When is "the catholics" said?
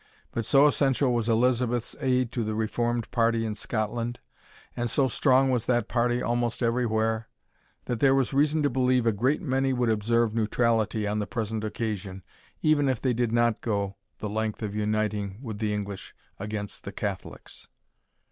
16.83-17.67